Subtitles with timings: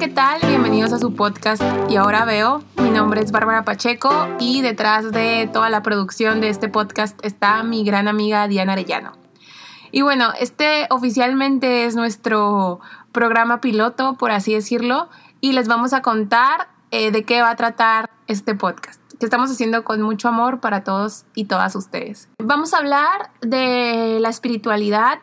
[0.00, 0.40] ¿qué tal?
[0.48, 2.62] Bienvenidos a su podcast Y ahora veo.
[2.78, 7.62] Mi nombre es Bárbara Pacheco y detrás de toda la producción de este podcast está
[7.64, 9.12] mi gran amiga Diana Arellano.
[9.92, 12.80] Y bueno, este oficialmente es nuestro
[13.12, 15.10] programa piloto, por así decirlo,
[15.42, 19.50] y les vamos a contar eh, de qué va a tratar este podcast que estamos
[19.50, 22.30] haciendo con mucho amor para todos y todas ustedes.
[22.42, 25.18] Vamos a hablar de la espiritualidad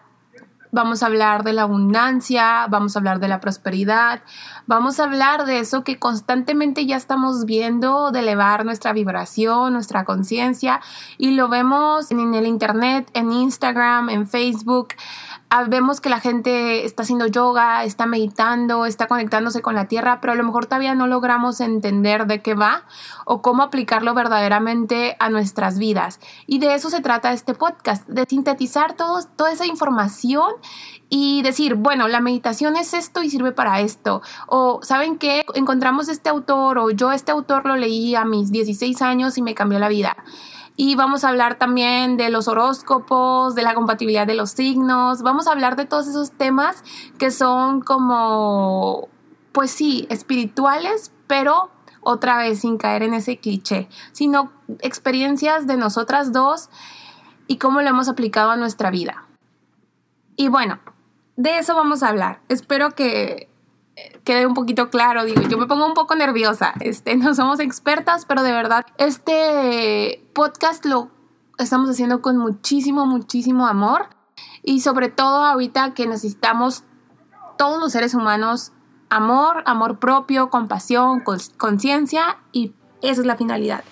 [0.72, 4.22] Vamos a hablar de la abundancia, vamos a hablar de la prosperidad,
[4.66, 10.04] vamos a hablar de eso que constantemente ya estamos viendo, de elevar nuestra vibración, nuestra
[10.04, 10.82] conciencia,
[11.18, 14.90] y lo vemos en el Internet, en Instagram, en Facebook.
[15.50, 20.20] Ah, vemos que la gente está haciendo yoga, está meditando, está conectándose con la tierra,
[20.20, 22.84] pero a lo mejor todavía no logramos entender de qué va
[23.26, 26.20] o cómo aplicarlo verdaderamente a nuestras vidas.
[26.48, 30.52] Y de eso se trata este podcast, de sintetizar toda esa información
[31.08, 34.22] y decir, bueno, la meditación es esto y sirve para esto.
[34.48, 35.46] O, ¿saben qué?
[35.54, 39.56] Encontramos este autor o yo este autor lo leí a mis 16 años y me
[39.56, 40.18] cambió la vida.
[40.80, 45.24] Y vamos a hablar también de los horóscopos, de la compatibilidad de los signos.
[45.24, 46.84] Vamos a hablar de todos esos temas
[47.18, 49.10] que son como,
[49.54, 56.32] pues sí, espirituales, pero otra vez sin caer en ese cliché, sino experiencias de nosotras
[56.32, 56.70] dos
[57.48, 59.26] y cómo lo hemos aplicado a nuestra vida.
[60.36, 60.80] Y bueno,
[61.38, 62.42] de eso vamos a hablar.
[62.50, 63.50] Espero que
[64.24, 68.26] quede un poquito claro, digo, yo me pongo un poco nerviosa, este, no somos expertas,
[68.26, 71.10] pero de verdad, este podcast lo
[71.58, 74.10] estamos haciendo con muchísimo, muchísimo amor
[74.64, 76.84] y sobre todo ahorita que necesitamos
[77.58, 78.74] todos los seres humanos
[79.10, 81.24] amor, amor propio, compasión,
[81.58, 83.84] conciencia y esa es la finalidad.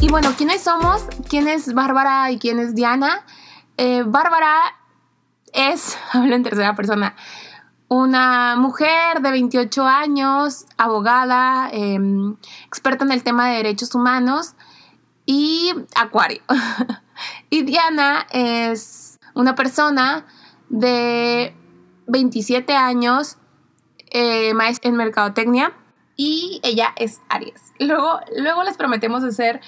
[0.00, 1.02] Y bueno, ¿quiénes somos?
[1.28, 3.24] ¿Quién es Bárbara y quién es Diana?
[3.78, 4.74] Eh, Bárbara
[5.52, 7.14] es, hablo en tercera persona,
[7.86, 12.36] una mujer de 28 años, abogada, em,
[12.66, 14.54] experta en el tema de derechos humanos
[15.24, 16.42] y acuario.
[17.50, 20.26] y Diana es una persona
[20.68, 21.54] de
[22.08, 23.38] 27 años,
[24.10, 25.72] eh, maestra en mercadotecnia
[26.16, 27.72] y ella es Aries.
[27.78, 29.60] Luego, luego les prometemos hacer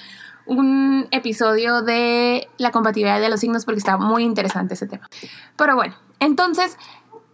[0.51, 5.09] un episodio de la compatibilidad de los signos porque está muy interesante ese tema.
[5.55, 6.77] Pero bueno, entonces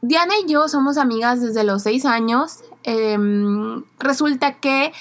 [0.01, 2.59] Diana y yo somos amigas desde los seis años.
[2.83, 4.93] Em, resulta que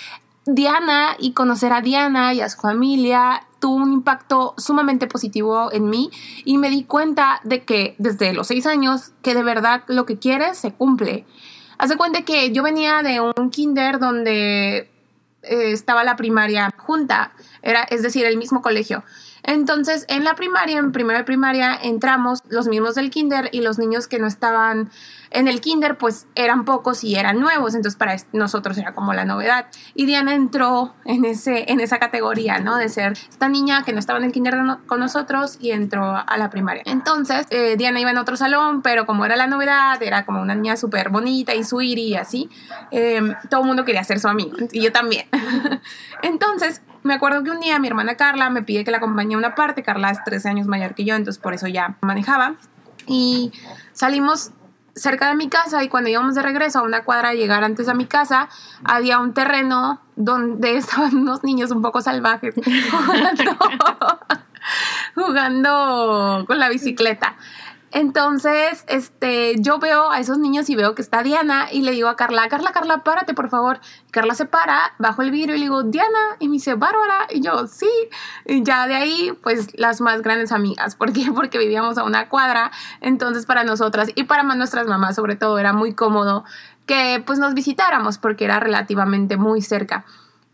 [0.46, 5.90] Diana y conocer a Diana y a su familia tuvo un impacto sumamente positivo en
[5.90, 6.10] mí
[6.44, 10.18] y me di cuenta de que desde los seis años que de verdad lo que
[10.18, 11.26] quieres se cumple.
[11.76, 14.90] Hace cuenta que yo venía de un kinder donde
[15.48, 19.04] eh, estaba la primaria junta, era, es decir, el mismo colegio.
[19.46, 24.08] Entonces, en la primaria, en primera primaria, entramos los mismos del kinder y los niños
[24.08, 24.90] que no estaban
[25.30, 29.24] en el kinder, pues eran pocos y eran nuevos, entonces para nosotros era como la
[29.24, 29.66] novedad.
[29.94, 32.76] Y Diana entró en, ese, en esa categoría, ¿no?
[32.76, 36.36] De ser esta niña que no estaba en el kinder con nosotros y entró a
[36.36, 36.82] la primaria.
[36.86, 40.54] Entonces, eh, Diana iba en otro salón, pero como era la novedad, era como una
[40.54, 42.48] niña súper bonita y suiri y así,
[42.90, 43.20] eh,
[43.50, 45.26] todo el mundo quería ser su amigo, y yo también.
[46.22, 49.38] entonces, me acuerdo que un día mi hermana Carla me pide que la acompañe a
[49.38, 49.82] una parte.
[49.82, 52.56] Carla es 13 años mayor que yo, entonces por eso ya manejaba.
[53.06, 53.52] Y
[53.92, 54.50] salimos
[54.94, 57.88] cerca de mi casa y cuando íbamos de regreso a una cuadra a llegar antes
[57.88, 58.48] a mi casa,
[58.82, 62.54] había un terreno donde estaban unos niños un poco salvajes
[65.14, 67.36] jugando con la bicicleta.
[67.96, 72.10] Entonces, este, yo veo a esos niños y veo que está Diana y le digo
[72.10, 73.80] a Carla, Carla, Carla, párate, por favor.
[74.10, 77.40] Carla se para, bajo el vidrio y le digo, Diana, y me dice, Bárbara, y
[77.40, 77.88] yo, sí.
[78.44, 80.94] Y ya de ahí, pues, las más grandes amigas.
[80.94, 81.32] ¿Por qué?
[81.34, 82.70] Porque vivíamos a una cuadra.
[83.00, 86.44] Entonces, para nosotras y para nuestras mamás, sobre todo, era muy cómodo
[86.84, 90.04] que, pues, nos visitáramos porque era relativamente muy cerca.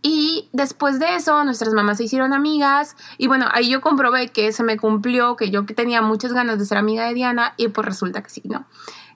[0.02, 4.50] Y después de eso, nuestras mamás se hicieron amigas y bueno, ahí yo comprobé que
[4.52, 7.86] se me cumplió, que yo tenía muchas ganas de ser amiga de Diana y pues
[7.86, 8.66] resulta que sí, ¿no?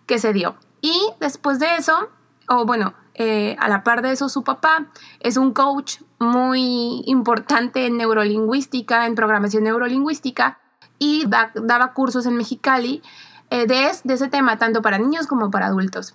[0.06, 0.54] Que se dio.
[0.80, 2.08] Y después de eso,
[2.48, 4.86] o bueno, eh, a la par de eso, su papá
[5.18, 10.60] es un coach muy importante en neurolingüística, en programación neurolingüística
[11.00, 13.02] y daba cursos en Mexicali
[13.50, 16.14] eh, de ese tema, tanto para niños como para adultos.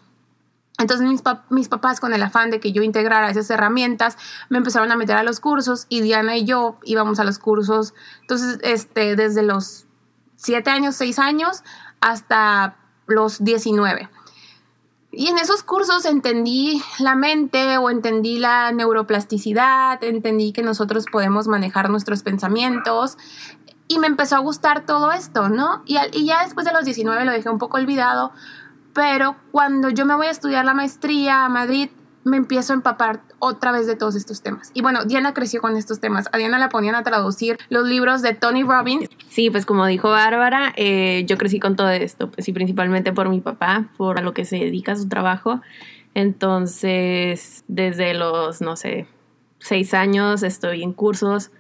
[0.82, 1.08] Entonces
[1.50, 4.18] mis, papás con el afán de que yo integrara esas herramientas
[4.50, 7.94] me empezaron a meter a los cursos y Diana y yo íbamos a los cursos.
[8.22, 9.86] Entonces, este, desde los
[10.38, 11.64] 7 años, 6 años
[12.02, 14.10] hasta los 19.
[15.12, 21.48] Y en esos cursos entendí la mente o entendí la neuroplasticidad, entendí que nosotros podemos
[21.48, 23.18] manejar nuestros pensamientos
[23.88, 25.84] Y me empezó a gustar todo esto, ¿no?
[25.86, 28.32] Y, y ya después de los 19 lo dejé un poco olvidado,
[28.94, 31.90] pero cuando yo me voy a estudiar la maestría a Madrid,
[32.24, 34.72] me empiezo a empapar otra vez de todos estos temas.
[34.74, 36.30] Y bueno, Diana creció con estos temas.
[36.32, 39.10] A Diana la ponían a traducir los libros de Tony Robbins.
[39.30, 43.30] Sí, pues como dijo Bárbara, eh, yo crecí con todo esto, pues sí, principalmente por
[43.30, 45.62] mi papá, por a lo que se dedica a su trabajo.
[46.14, 49.08] Entonces, desde los, no sé,
[49.60, 51.52] seis años estoy en cursos,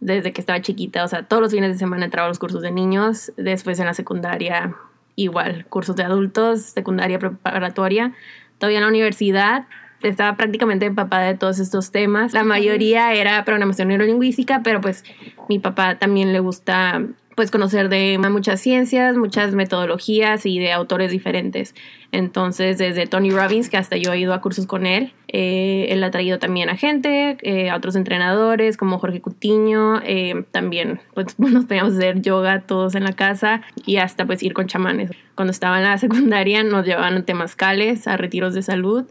[0.00, 2.60] desde que estaba chiquita, o sea, todos los fines de semana entraba a los cursos
[2.60, 4.76] de niños, después en la secundaria
[5.16, 8.12] igual, cursos de adultos, secundaria preparatoria,
[8.58, 9.66] todavía en la universidad
[10.02, 12.32] estaba prácticamente empapada de todos estos temas.
[12.32, 15.04] La mayoría era programación neurolingüística, pero pues
[15.48, 17.02] mi papá también le gusta
[17.36, 21.74] pues conocer de muchas ciencias, muchas metodologías y de autores diferentes.
[22.10, 26.02] Entonces, desde Tony Robbins, que hasta yo he ido a cursos con él, eh, él
[26.02, 31.38] ha traído también a gente, eh, a otros entrenadores como Jorge Cutiño, eh, también pues
[31.38, 35.10] nos teníamos a hacer yoga todos en la casa y hasta pues ir con chamanes.
[35.34, 39.04] Cuando estaba en la secundaria nos llevaban a temazcales, a retiros de salud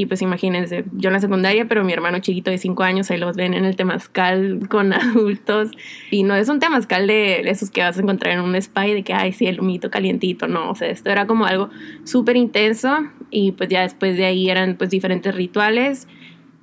[0.00, 3.18] y pues imagínense, yo en la secundaria, pero mi hermano chiquito de 5 años, ahí
[3.18, 5.72] los ven en el temazcal con adultos.
[6.10, 8.94] Y no es un temazcal de esos que vas a encontrar en un spa y
[8.94, 10.70] de que, ay, sí, el humito calientito, no.
[10.70, 11.68] O sea, esto era como algo
[12.04, 12.96] súper intenso.
[13.30, 16.08] Y pues ya después de ahí eran pues diferentes rituales.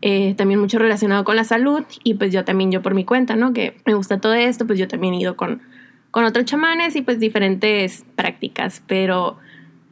[0.01, 1.83] Eh, también mucho relacionado con la salud.
[2.03, 3.53] Y pues yo también, yo por mi cuenta, ¿no?
[3.53, 5.61] Que me gusta todo esto, pues yo también he ido con,
[6.09, 8.81] con otros chamanes y pues diferentes prácticas.
[8.87, 9.37] Pero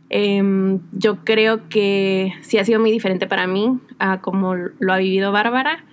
[0.10, 4.98] Em, yo creo que sí ha sido muy diferente para mí a como lo ha
[4.98, 5.84] vivido Bárbara,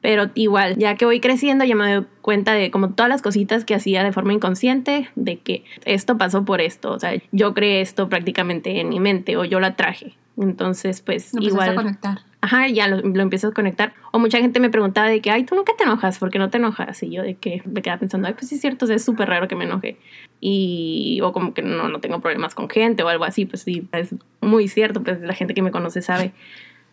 [0.00, 3.64] pero igual, ya que voy creciendo, ya me doy cuenta de como todas las cositas
[3.64, 7.80] que hacía de forma inconsciente, de que esto pasó por esto, o sea, yo creé
[7.80, 10.14] esto prácticamente en mi mente o yo la traje.
[10.36, 11.70] Entonces, pues igual...
[11.70, 12.31] A conectar.
[12.44, 13.94] Ajá, ya lo, lo, empiezo a conectar.
[14.10, 16.50] O mucha gente me preguntaba de que, ay, tú nunca te enojas, ¿por qué no
[16.50, 17.00] te enojas?
[17.04, 19.46] Y yo de que me quedaba pensando, ay, pues sí es cierto, es súper raro
[19.46, 19.96] que me enoje.
[20.40, 23.86] Y, o como que no, no tengo problemas con gente o algo así, pues sí,
[23.92, 26.32] es muy cierto, pues la gente que me conoce sabe.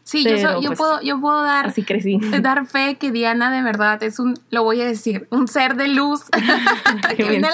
[0.10, 2.18] Sí, yo, yo, pues, puedo, yo puedo dar, así crecí.
[2.42, 5.88] dar fe que Diana de verdad es un, lo voy a decir, un ser de
[5.88, 6.24] luz
[7.16, 7.52] que, viene a,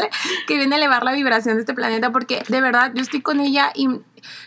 [0.47, 3.41] que viene a elevar la vibración de este planeta porque de verdad yo estoy con
[3.41, 3.89] ella y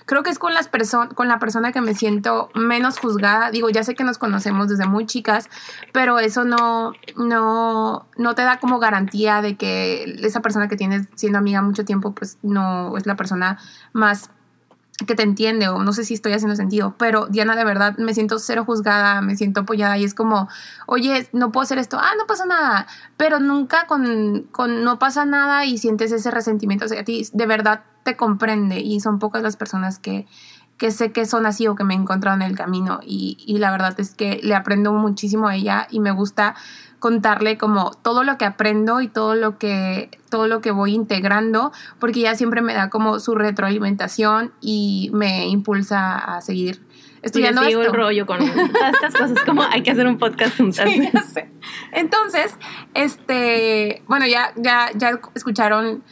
[0.07, 0.71] creo que es con, las
[1.15, 3.51] con la persona que me siento menos juzgada.
[3.51, 5.51] Digo, ya sé que nos conocemos desde muy chicas,
[5.93, 11.09] pero eso no, no, no te da como garantía de que esa persona que tienes
[11.15, 13.59] siendo amiga mucho tiempo, pues no es la persona
[13.93, 14.31] más
[15.07, 18.15] que te entiende o no sé si estoy haciendo sentido, pero Diana de verdad me
[18.15, 20.49] siento cero juzgada, me siento apoyada y es como,
[20.87, 22.87] oye, no puedo hacer esto, ah, no pasa nada,
[23.17, 27.85] pero nunca con, con no pasa nada y sientes ese resentimiento hacia ti, de verdad
[28.03, 30.27] te comprende y son pocas las personas que,
[30.79, 33.59] que sé que son así o que me he encontrado en el camino y, y
[33.59, 36.55] la verdad es que le aprendo muchísimo a ella y me gusta
[36.99, 41.73] contarle como todo lo que aprendo y todo lo que todo lo que voy integrando
[41.99, 46.81] porque ella siempre me da como su retroalimentación y me impulsa a seguir
[47.23, 47.83] estudiando sí, esto.
[47.83, 50.89] el rollo con todas estas cosas como hay que hacer un podcast juntas.
[50.89, 51.41] Sí.
[51.93, 52.55] Entonces,
[52.95, 56.03] este, bueno, ya ya ya escucharon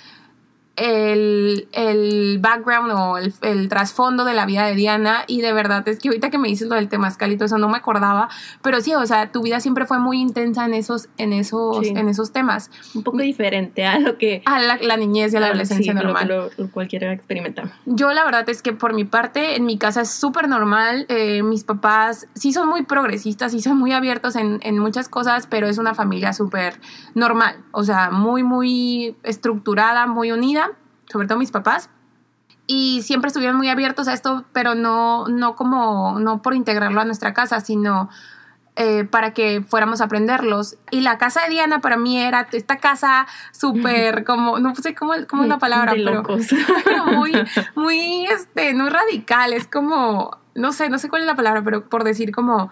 [0.76, 5.86] el, el, background o el, el, trasfondo de la vida de Diana y de verdad
[5.88, 8.28] es que ahorita que me dices lo del temazcal y todo eso no me acordaba,
[8.62, 12.08] pero sí, o sea, tu vida siempre fue muy intensa en esos, en esos, en
[12.08, 12.70] esos temas.
[12.94, 14.42] Un poco diferente a lo que...
[14.44, 16.28] A la, niñez y a la adolescencia normal.
[16.28, 17.72] Lo, lo, cualquiera experimenta.
[17.86, 21.42] Yo la verdad es que por mi parte, en mi casa es súper normal, eh,
[21.42, 25.68] mis papás sí son muy progresistas, sí son muy abiertos en, en muchas cosas, pero
[25.68, 26.80] es una familia súper
[27.14, 30.65] normal, o sea, muy, muy estructurada, muy unida
[31.10, 31.90] sobre todo mis papás,
[32.66, 37.04] y siempre estuvieron muy abiertos a esto, pero no, no como, no por integrarlo a
[37.04, 38.08] nuestra casa, sino
[38.74, 40.76] eh, para que fuéramos a aprenderlos.
[40.90, 45.12] Y la casa de Diana para mí era esta casa súper, como, no sé cómo,
[45.28, 46.24] cómo es la palabra, pero,
[46.84, 47.32] pero, muy,
[47.76, 51.88] muy, este, no radical, es como, no sé, no sé cuál es la palabra, pero
[51.88, 52.70] por decir como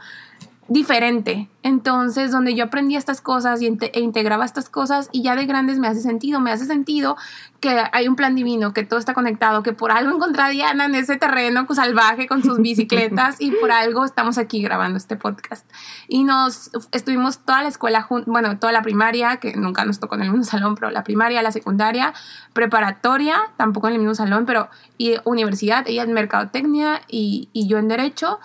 [0.69, 1.49] diferente.
[1.63, 5.79] Entonces, donde yo aprendí estas cosas y e integraba estas cosas y ya de grandes
[5.79, 7.17] me hace sentido, me hace sentido
[7.61, 10.85] que hay un plan divino, que todo está conectado, que por algo encontré a Diana
[10.85, 15.67] en ese terreno salvaje con sus bicicletas y por algo estamos aquí grabando este podcast.
[16.07, 20.23] Y nos estuvimos toda la escuela, bueno, toda la primaria, que nunca nos tocó en
[20.23, 22.13] el mismo salón, pero la primaria, la secundaria,
[22.53, 24.69] preparatoria, tampoco en el mismo salón, pero
[24.99, 28.39] y universidad, ella en mercadotecnia y, y yo en derecho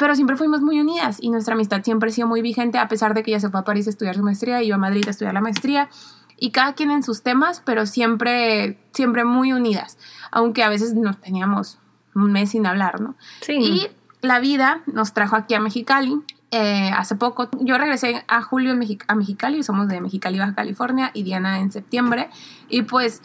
[0.00, 3.12] pero siempre fuimos muy unidas y nuestra amistad siempre ha sido muy vigente a pesar
[3.12, 5.04] de que ella se fue a París a estudiar su maestría y yo a Madrid
[5.06, 5.90] a estudiar la maestría
[6.38, 9.98] y cada quien en sus temas, pero siempre, siempre muy unidas,
[10.30, 11.78] aunque a veces nos teníamos
[12.14, 13.14] un mes sin hablar, ¿no?
[13.42, 13.58] Sí.
[13.58, 13.88] Y
[14.22, 16.16] la vida nos trajo aquí a Mexicali
[16.50, 17.50] eh, hace poco.
[17.60, 18.72] Yo regresé a julio
[19.06, 22.30] a Mexicali, somos de Mexicali, Baja California, y Diana en septiembre.
[22.70, 23.22] Y pues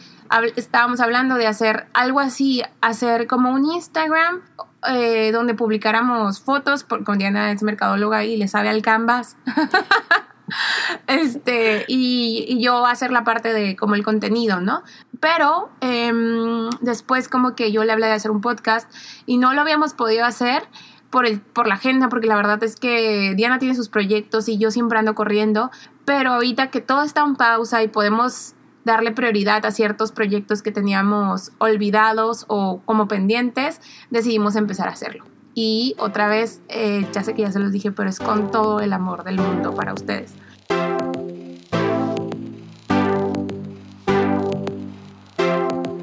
[0.57, 4.41] estábamos hablando de hacer algo así, hacer como un Instagram
[4.87, 9.37] eh, donde publicáramos fotos, porque Diana es mercadóloga y le sabe al canvas.
[11.07, 14.83] este, y, yo hacer la parte de como el contenido, ¿no?
[15.19, 18.91] Pero em, después como que yo le hablé de hacer un podcast
[19.25, 20.63] y no lo habíamos podido hacer
[21.09, 24.57] por, el, por la agenda, porque la verdad es que Diana tiene sus proyectos y
[24.57, 25.71] yo siempre ando corriendo,
[26.03, 28.54] pero ahorita que todo está en pausa y podemos
[28.85, 35.25] darle prioridad a ciertos proyectos que teníamos olvidados o como pendientes, decidimos empezar a hacerlo.
[35.53, 38.79] Y otra vez, eh, ya sé que ya se los dije, pero es con todo
[38.79, 40.33] el amor del mundo para ustedes.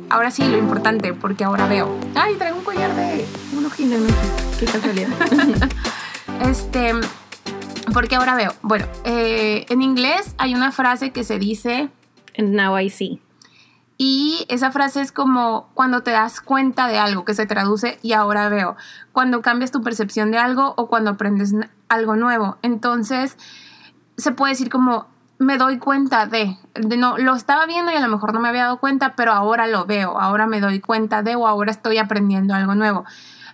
[0.08, 1.98] Ahora sí, lo importante, porque ahora veo.
[2.14, 3.24] Ay, traigo un collar de
[3.56, 3.92] un ojín
[4.58, 5.08] Qué casualidad.
[6.42, 6.92] este,
[7.94, 8.54] porque ahora veo.
[8.62, 11.88] Bueno, eh, en inglés hay una frase que se dice.
[12.36, 13.20] And now I see.
[13.98, 18.14] Y esa frase es como cuando te das cuenta de algo que se traduce y
[18.14, 18.76] ahora veo.
[19.12, 21.54] Cuando cambias tu percepción de algo o cuando aprendes
[21.88, 22.56] algo nuevo.
[22.62, 23.36] Entonces,
[24.16, 25.06] se puede decir como
[25.38, 28.48] me doy cuenta de, de, no lo estaba viendo y a lo mejor no me
[28.48, 31.98] había dado cuenta, pero ahora lo veo, ahora me doy cuenta de o ahora estoy
[31.98, 33.04] aprendiendo algo nuevo.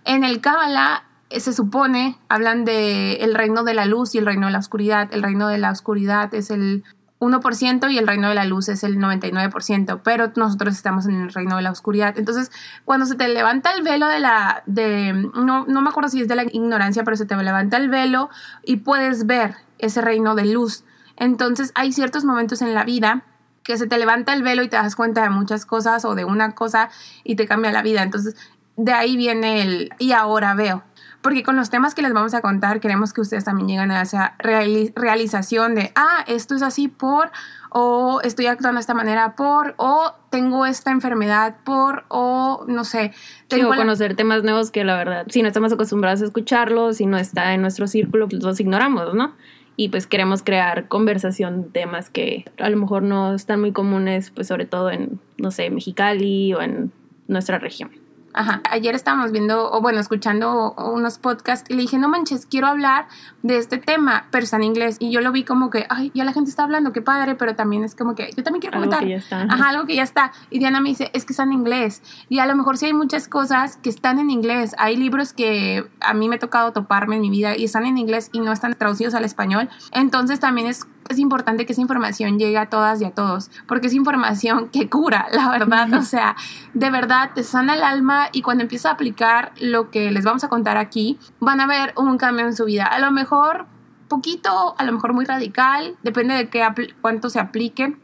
[0.04, 4.26] En el Kabbalah eh, se supone, hablan de el reino de la luz y el
[4.26, 5.08] reino de la oscuridad.
[5.12, 6.84] El reino de la oscuridad es el
[7.20, 11.32] 1% y el reino de la luz es el 99%, pero nosotros estamos en el
[11.32, 12.16] reino de la oscuridad.
[12.16, 12.50] Entonces,
[12.84, 16.28] cuando se te levanta el velo de la, de, no, no me acuerdo si es
[16.28, 18.30] de la ignorancia, pero se te levanta el velo
[18.64, 20.84] y puedes ver ese reino de luz.
[21.16, 23.24] Entonces, hay ciertos momentos en la vida
[23.64, 26.24] que se te levanta el velo y te das cuenta de muchas cosas o de
[26.24, 26.88] una cosa
[27.24, 28.02] y te cambia la vida.
[28.02, 28.36] Entonces,
[28.76, 30.84] de ahí viene el y ahora veo
[31.20, 34.02] porque con los temas que les vamos a contar queremos que ustedes también lleguen a
[34.02, 37.30] esa realización de, ah, esto es así por,
[37.70, 43.12] o estoy actuando de esta manera por, o tengo esta enfermedad por, o no sé.
[43.48, 47.06] Tengo que conocer temas nuevos que la verdad, si no estamos acostumbrados a escucharlos, si
[47.06, 49.34] no está en nuestro círculo, pues los ignoramos, ¿no?
[49.76, 54.48] Y pues queremos crear conversación, temas que a lo mejor no están muy comunes, pues
[54.48, 56.92] sobre todo en, no sé, Mexicali o en
[57.28, 57.90] nuestra región.
[58.38, 58.62] Ajá.
[58.70, 63.08] Ayer estábamos viendo, o bueno, escuchando unos podcasts y le dije, no manches, quiero hablar
[63.42, 64.96] de este tema, pero está en inglés.
[65.00, 67.56] Y yo lo vi como que, ay, ya la gente está hablando, qué padre, pero
[67.56, 69.00] también es como que yo también quiero comentar.
[69.00, 69.42] Algo que ya está.
[69.42, 70.32] Ajá, algo que ya está.
[70.50, 72.00] Y Diana me dice, es que está en inglés.
[72.28, 74.76] Y a lo mejor sí hay muchas cosas que están en inglés.
[74.78, 77.98] Hay libros que a mí me ha tocado toparme en mi vida y están en
[77.98, 79.68] inglés y no están traducidos al español.
[79.90, 83.88] Entonces también es es importante que esa información llegue a todas y a todos, porque
[83.88, 86.36] es información que cura, la verdad, o sea,
[86.74, 90.44] de verdad te sana el alma y cuando empiezas a aplicar lo que les vamos
[90.44, 92.84] a contar aquí, van a ver un cambio en su vida.
[92.84, 93.66] A lo mejor
[94.08, 96.66] poquito, a lo mejor muy radical, depende de qué
[97.00, 97.96] cuánto se aplique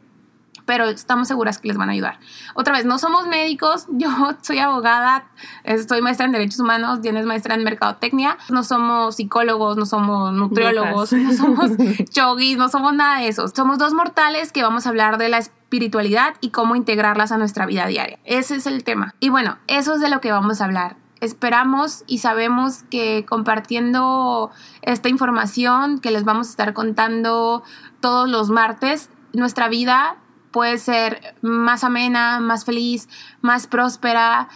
[0.66, 2.18] pero estamos seguras que les van a ayudar.
[2.54, 4.08] Otra vez, no somos médicos, yo
[4.42, 5.26] soy abogada,
[5.64, 11.12] estoy maestra en Derechos Humanos, tienes maestra en Mercadotecnia, no somos psicólogos, no somos nutriólogos,
[11.12, 11.70] no somos
[12.12, 13.48] yogis, no somos nada de eso.
[13.48, 17.66] Somos dos mortales que vamos a hablar de la espiritualidad y cómo integrarlas a nuestra
[17.66, 18.18] vida diaria.
[18.24, 19.14] Ese es el tema.
[19.20, 24.50] Y bueno, eso es de lo que vamos a hablar esperamos y sabemos que compartiendo
[24.82, 27.62] esta información que les vamos a estar contando
[28.00, 30.18] todos los martes, nuestra vida
[30.54, 33.08] puede ser más amena, más feliz,
[33.40, 34.48] más próspera,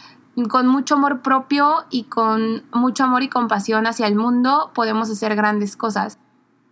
[0.49, 5.35] con mucho amor propio y con mucho amor y compasión hacia el mundo, podemos hacer
[5.35, 6.21] grandes cosas.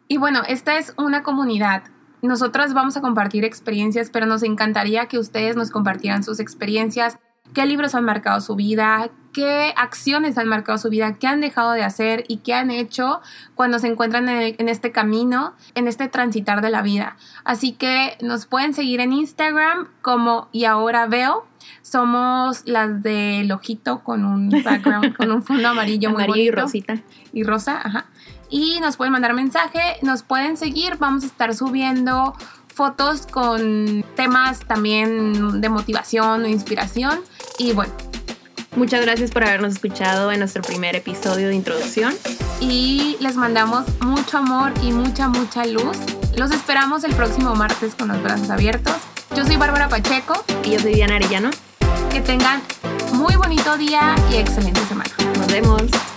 [0.06, 1.83] Y bueno, esta es una comunidad.
[2.23, 7.18] Nosotras vamos a compartir experiencias, pero nos encantaría que ustedes nos compartieran sus experiencias,
[7.54, 11.72] qué libros han marcado su vida, qué acciones han marcado su vida, qué han dejado
[11.72, 13.20] de hacer y qué han hecho
[13.54, 17.18] cuando se encuentran en, este camino, en este transitar de la vida.
[17.44, 21.46] Así que nos pueden seguir en Instagram como y ahora veo.
[21.82, 26.38] Somos las del ojito con un background, con un fondo amarillo muy bonito.
[26.40, 27.02] y rosita.
[27.34, 28.06] Y rosa, ajá.
[28.48, 32.32] Y nos pueden mandar mensaje, nos pueden seguir, vamos a estar subiendo
[32.76, 37.21] fotos con temas también de motivación o inspiración.
[37.59, 37.92] Y bueno,
[38.76, 42.12] Muchas gracias por habernos escuchado en nuestro primer episodio de introducción.
[42.61, 45.97] Y les mandamos mucho amor y mucha, mucha luz.
[46.37, 48.97] Los esperamos el próximo martes con los brazos abiertos.
[49.35, 50.45] Yo soy Bárbara Pacheco.
[50.62, 51.49] Y yo soy Diana Arellano.
[52.11, 52.61] Que tengan
[53.12, 55.11] muy bonito día y excelente semana.
[55.38, 56.15] Nos vemos.